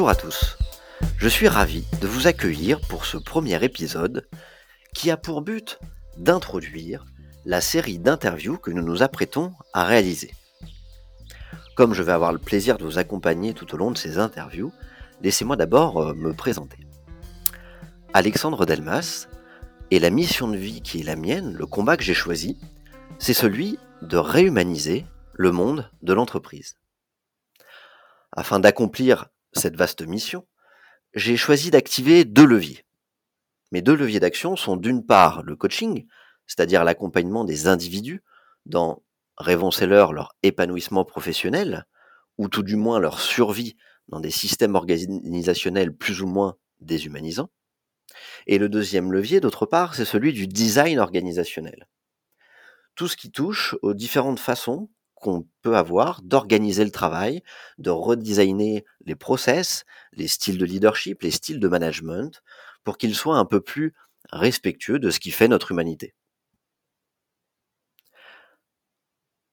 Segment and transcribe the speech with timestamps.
[0.00, 0.56] Bonjour à tous.
[1.18, 4.26] Je suis ravi de vous accueillir pour ce premier épisode
[4.94, 5.78] qui a pour but
[6.16, 7.04] d'introduire
[7.44, 10.32] la série d'interviews que nous nous apprêtons à réaliser.
[11.76, 14.72] Comme je vais avoir le plaisir de vous accompagner tout au long de ces interviews,
[15.20, 16.78] laissez-moi d'abord euh, me présenter.
[18.14, 19.28] Alexandre Delmas,
[19.90, 22.56] et la mission de vie qui est la mienne, le combat que j'ai choisi,
[23.18, 26.78] c'est celui de réhumaniser le monde de l'entreprise.
[28.32, 30.46] Afin d'accomplir cette vaste mission,
[31.14, 32.84] j'ai choisi d'activer deux leviers.
[33.72, 36.06] Mes deux leviers d'action sont d'une part le coaching,
[36.46, 38.22] c'est-à-dire l'accompagnement des individus
[38.66, 39.02] dans,
[39.36, 41.86] rêvons-c'est-leur, leur épanouissement professionnel,
[42.38, 43.76] ou tout du moins leur survie
[44.08, 47.50] dans des systèmes organisationnels plus ou moins déshumanisants.
[48.46, 51.86] Et le deuxième levier, d'autre part, c'est celui du design organisationnel.
[52.96, 57.42] Tout ce qui touche aux différentes façons qu'on peut avoir d'organiser le travail,
[57.78, 62.42] de redesigner les process, les styles de leadership, les styles de management,
[62.82, 63.94] pour qu'ils soient un peu plus
[64.32, 66.14] respectueux de ce qui fait notre humanité.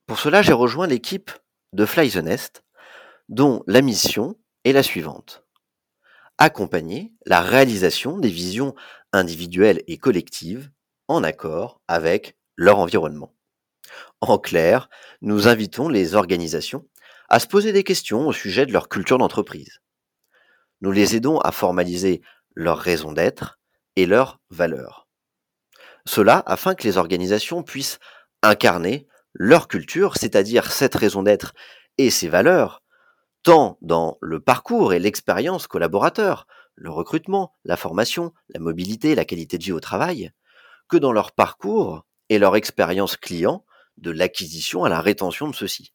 [0.07, 1.31] Pour cela, j'ai rejoint l'équipe
[1.73, 2.63] de Fly the Nest,
[3.27, 5.43] dont la mission est la suivante.
[6.37, 8.73] Accompagner la réalisation des visions
[9.11, 10.71] individuelles et collectives
[11.09, 13.36] en accord avec leur environnement.
[14.21, 14.89] En clair,
[15.21, 16.85] nous invitons les organisations
[17.29, 19.79] à se poser des questions au sujet de leur culture d'entreprise.
[20.81, 22.21] Nous les aidons à formaliser
[22.55, 23.59] leur raison d'être
[23.95, 25.07] et leurs valeurs.
[26.05, 27.99] Cela afin que les organisations puissent
[28.41, 31.53] incarner leur culture, c'est-à-dire cette raison d'être
[31.97, 32.81] et ses valeurs,
[33.43, 39.57] tant dans le parcours et l'expérience collaborateur, le recrutement, la formation, la mobilité, la qualité
[39.57, 40.31] de vie au travail,
[40.87, 43.65] que dans leur parcours et leur expérience client
[43.97, 45.93] de l'acquisition à la rétention de ceux-ci.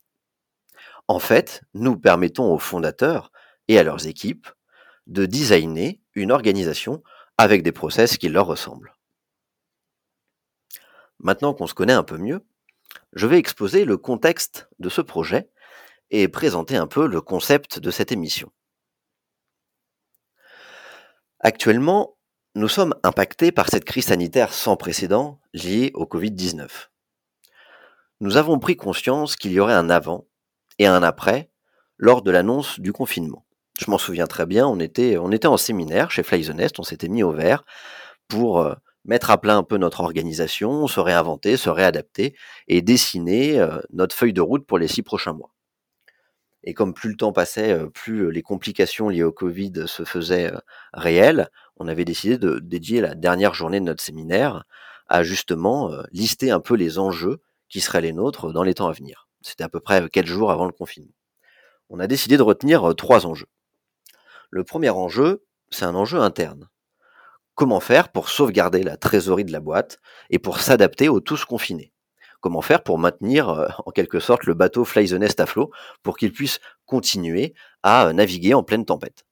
[1.08, 3.32] En fait, nous permettons aux fondateurs
[3.68, 4.48] et à leurs équipes
[5.06, 7.02] de designer une organisation
[7.38, 8.94] avec des process qui leur ressemblent.
[11.18, 12.44] Maintenant qu'on se connaît un peu mieux,
[13.12, 15.50] je vais exposer le contexte de ce projet
[16.10, 18.52] et présenter un peu le concept de cette émission.
[21.40, 22.16] Actuellement,
[22.54, 26.91] nous sommes impactés par cette crise sanitaire sans précédent liée au Covid-19
[28.22, 30.28] nous avons pris conscience qu'il y aurait un avant
[30.78, 31.50] et un après
[31.98, 33.44] lors de l'annonce du confinement.
[33.80, 36.78] Je m'en souviens très bien, on était, on était en séminaire chez Fly the Nest,
[36.78, 37.64] on s'était mis au vert
[38.28, 38.74] pour euh,
[39.04, 42.36] mettre à plat un peu notre organisation, se réinventer, se réadapter
[42.68, 45.52] et dessiner euh, notre feuille de route pour les six prochains mois.
[46.62, 50.52] Et comme plus le temps passait, euh, plus les complications liées au Covid se faisaient
[50.92, 54.62] réelles, on avait décidé de dédier la dernière journée de notre séminaire
[55.08, 57.40] à justement lister un peu les enjeux
[57.72, 59.28] qui seraient les nôtres dans les temps à venir.
[59.40, 61.14] C'était à peu près quatre jours avant le confinement.
[61.88, 63.48] On a décidé de retenir euh, trois enjeux.
[64.50, 66.68] Le premier enjeu, c'est un enjeu interne.
[67.54, 71.92] Comment faire pour sauvegarder la trésorerie de la boîte et pour s'adapter aux tous confinés?
[72.40, 75.70] Comment faire pour maintenir euh, en quelque sorte le bateau Fly the Nest à flot
[76.02, 79.24] pour qu'il puisse continuer à euh, naviguer en pleine tempête?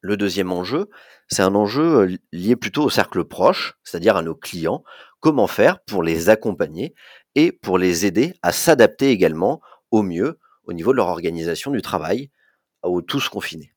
[0.00, 0.88] Le deuxième enjeu,
[1.28, 4.84] c'est un enjeu lié plutôt au cercle proche, c'est-à-dire à nos clients.
[5.24, 6.94] Comment faire pour les accompagner
[7.34, 11.80] et pour les aider à s'adapter également au mieux au niveau de leur organisation du
[11.80, 12.30] travail,
[12.82, 13.72] aux tous confinés.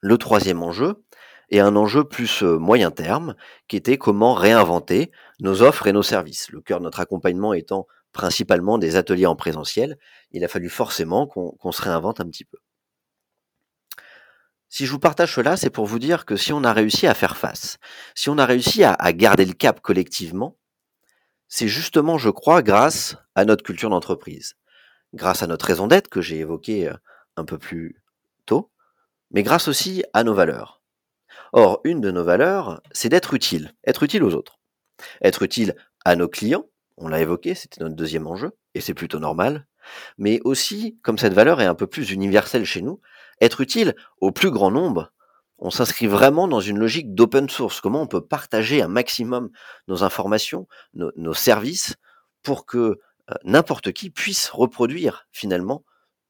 [0.00, 1.04] Le troisième enjeu
[1.50, 3.34] est un enjeu plus euh, moyen terme,
[3.68, 6.50] qui était comment réinventer nos offres et nos services.
[6.50, 9.98] Le cœur de notre accompagnement étant principalement des ateliers en présentiel,
[10.30, 12.56] il a fallu forcément qu'on se réinvente un petit peu.
[14.74, 17.14] Si je vous partage cela, c'est pour vous dire que si on a réussi à
[17.14, 17.78] faire face,
[18.16, 20.58] si on a réussi à garder le cap collectivement,
[21.46, 24.54] c'est justement, je crois, grâce à notre culture d'entreprise,
[25.12, 26.94] grâce à notre raison d'être que j'ai évoquée euh,
[27.36, 28.02] un peu plus
[28.46, 28.72] tôt,
[29.30, 30.82] mais grâce aussi à nos valeurs.
[31.52, 34.58] Or, une de nos valeurs, c'est d'être utile, être utile aux autres.
[35.22, 36.66] Être utile à nos clients,
[36.96, 39.68] on l'a évoqué, c'était notre deuxième enjeu, et c'est plutôt normal,
[40.18, 43.00] mais aussi, comme cette valeur est un peu plus universelle chez nous,
[43.40, 45.12] être utile au plus grand nombre
[45.58, 47.80] on s'inscrit vraiment dans une logique d'open source.
[47.80, 49.50] Comment on peut partager un maximum
[49.88, 51.96] nos informations, nos, services,
[52.42, 55.84] pour que euh, n'importe qui puisse reproduire finalement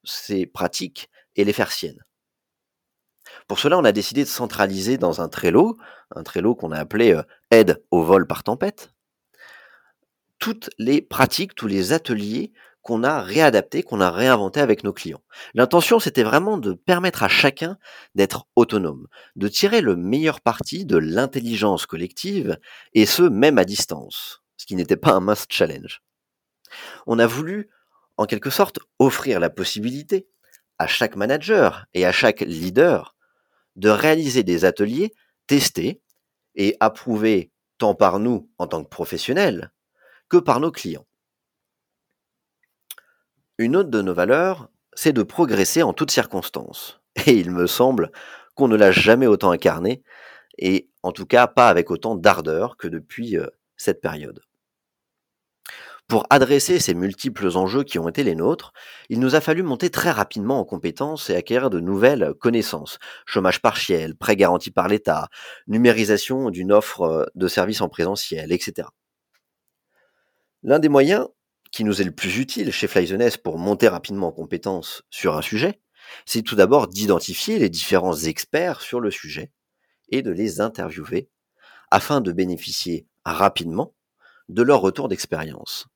[0.05, 2.05] ces pratiques et les faire siennes.
[3.49, 5.79] Pour cela, on a décidé de centraliser dans un Trello,
[6.15, 8.93] un Trello qu'on a appelé euh, aide au vol par tempête,
[10.39, 12.53] toutes les pratiques, tous les ateliers
[12.85, 15.23] qu'on a réadapté, qu'on a réinventé avec nos clients.
[15.55, 17.79] L'intention, c'était vraiment de permettre à chacun
[18.15, 22.59] d'être autonome, de tirer le meilleur parti de l'intelligence collective,
[22.93, 26.03] et ce, même à distance, ce qui n'était pas un must challenge.
[27.07, 27.71] On a voulu,
[28.19, 30.29] en quelque sorte, offrir la possibilité
[30.79, 33.17] à chaque manager et à chaque leader
[33.77, 35.15] de réaliser des ateliers
[35.47, 36.03] testés
[36.55, 39.73] et approuvés tant par nous en tant que professionnels
[40.29, 41.07] que par nos clients.
[43.59, 47.01] Une autre de nos valeurs, c'est de progresser en toutes circonstances.
[47.27, 48.11] Et il me semble
[48.55, 50.03] qu'on ne l'a jamais autant incarné,
[50.59, 53.47] et en tout cas pas avec autant d'ardeur que depuis euh,
[53.77, 54.41] cette période.
[56.07, 58.73] Pour adresser ces multiples enjeux qui ont été les nôtres,
[59.09, 62.99] il nous a fallu monter très rapidement en compétences et acquérir de nouvelles connaissances.
[63.25, 65.29] Chômage partiel, prêt garanti par l'État,
[65.67, 68.89] numérisation d'une offre euh, de services en présentiel, etc.
[70.63, 71.29] L'un des moyens
[71.75, 75.43] qui nous est le plus utile chez Flyzoness pour monter rapidement en compétences sur un
[75.43, 75.81] sujet,
[76.25, 79.51] c'est tout d'abord d'identifier les différents experts sur le sujet
[80.09, 81.29] et de les interviewer
[81.91, 83.93] afin de bénéficier rapidement
[84.49, 85.89] de leur retour d'expérience.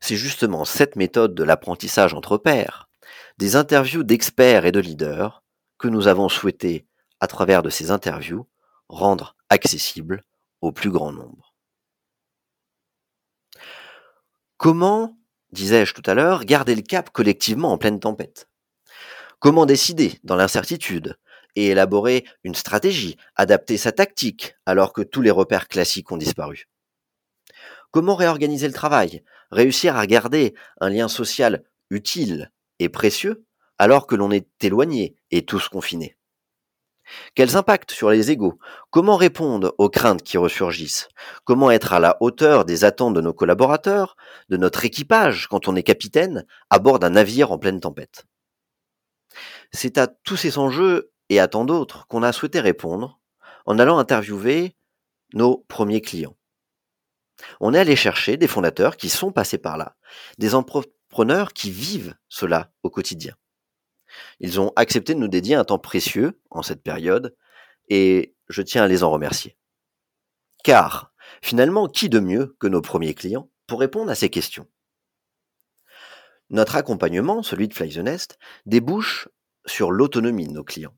[0.00, 2.88] C'est justement cette méthode de l'apprentissage entre pairs,
[3.36, 5.42] des interviews d'experts et de leaders,
[5.76, 6.86] que nous avons souhaité,
[7.20, 8.48] à travers de ces interviews,
[8.88, 10.22] rendre accessible
[10.62, 11.49] au plus grand nombre.
[14.60, 15.16] Comment,
[15.52, 18.46] disais-je tout à l'heure, garder le cap collectivement en pleine tempête?
[19.38, 21.16] Comment décider dans l'incertitude
[21.56, 26.68] et élaborer une stratégie, adapter sa tactique alors que tous les repères classiques ont disparu?
[27.90, 33.46] Comment réorganiser le travail Réussir à garder un lien social utile et précieux
[33.78, 36.18] alors que l'on est éloigné et tous confinés?
[37.34, 38.58] Quels impacts sur les égaux?
[38.90, 41.08] Comment répondre aux craintes qui ressurgissent?
[41.44, 44.16] Comment être à la hauteur des attentes de nos collaborateurs,
[44.48, 48.26] de notre équipage quand on est capitaine à bord d'un navire en pleine tempête?
[49.72, 53.20] C'est à tous ces enjeux et à tant d'autres qu'on a souhaité répondre
[53.66, 54.76] en allant interviewer
[55.34, 56.36] nos premiers clients.
[57.60, 59.96] On est allé chercher des fondateurs qui sont passés par là,
[60.38, 63.34] des entrepreneurs qui vivent cela au quotidien.
[64.40, 67.36] Ils ont accepté de nous dédier un temps précieux en cette période
[67.88, 69.56] et je tiens à les en remercier.
[70.64, 71.12] Car,
[71.42, 74.66] finalement, qui de mieux que nos premiers clients pour répondre à ces questions?
[76.50, 79.28] Notre accompagnement, celui de Fly the débouche
[79.66, 80.96] sur l'autonomie de nos clients.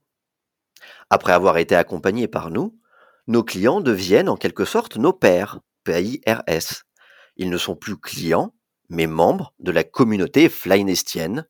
[1.10, 2.78] Après avoir été accompagnés par nous,
[3.26, 6.84] nos clients deviennent en quelque sorte nos pères, PIRS.
[7.36, 8.54] Ils ne sont plus clients,
[8.88, 11.46] mais membres de la communauté flynestienne,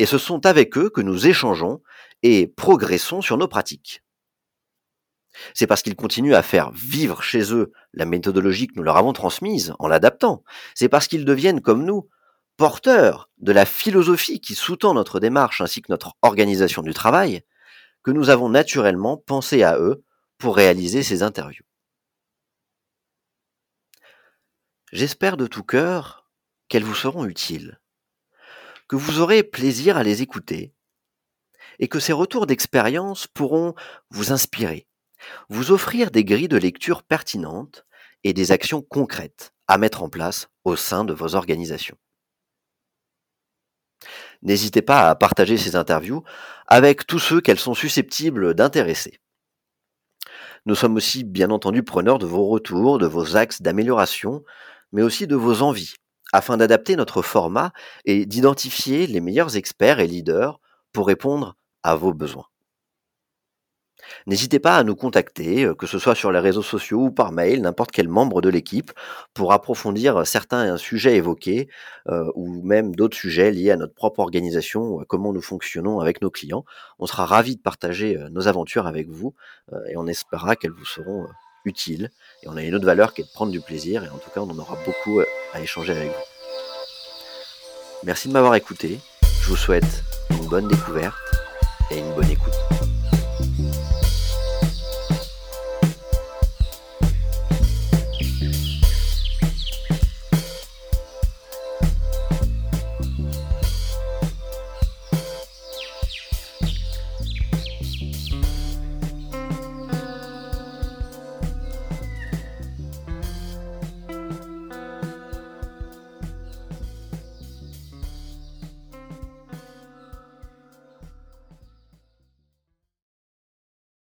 [0.00, 1.82] et ce sont avec eux que nous échangeons
[2.22, 4.02] et progressons sur nos pratiques.
[5.52, 9.12] C'est parce qu'ils continuent à faire vivre chez eux la méthodologie que nous leur avons
[9.12, 10.42] transmise en l'adaptant.
[10.74, 12.08] C'est parce qu'ils deviennent comme nous
[12.56, 17.42] porteurs de la philosophie qui sous-tend notre démarche ainsi que notre organisation du travail
[18.02, 20.02] que nous avons naturellement pensé à eux
[20.38, 21.66] pour réaliser ces interviews.
[24.92, 26.26] J'espère de tout cœur
[26.68, 27.78] qu'elles vous seront utiles,
[28.90, 30.74] que vous aurez plaisir à les écouter,
[31.78, 33.76] et que ces retours d'expérience pourront
[34.10, 34.88] vous inspirer,
[35.48, 37.86] vous offrir des grilles de lecture pertinentes
[38.24, 41.96] et des actions concrètes à mettre en place au sein de vos organisations.
[44.42, 46.24] N'hésitez pas à partager ces interviews
[46.66, 49.20] avec tous ceux qu'elles sont susceptibles d'intéresser.
[50.66, 54.42] Nous sommes aussi bien entendu preneurs de vos retours, de vos axes d'amélioration,
[54.90, 55.94] mais aussi de vos envies,
[56.32, 57.72] afin d'adapter notre format
[58.04, 60.60] et d'identifier les meilleurs experts et leaders
[60.92, 62.46] pour répondre à vos besoins.
[64.26, 67.32] N'hésitez pas à nous contacter, euh, que ce soit sur les réseaux sociaux ou par
[67.32, 68.92] mail, n'importe quel membre de l'équipe,
[69.34, 71.68] pour approfondir certains sujets évoqués
[72.08, 76.30] euh, ou même d'autres sujets liés à notre propre organisation, comment nous fonctionnons avec nos
[76.30, 76.64] clients.
[76.98, 79.34] On sera ravis de partager euh, nos aventures avec vous
[79.88, 81.26] et on espérera qu'elles vous seront
[81.64, 82.10] utile.
[82.42, 84.04] Et on a une autre valeur qui est de prendre du plaisir.
[84.04, 86.24] Et en tout cas, on en aura beaucoup euh, à échanger avec vous.
[88.04, 88.98] Merci de m'avoir écouté.
[89.42, 91.16] Je vous souhaite une bonne découverte
[91.90, 92.79] et une bonne écoute.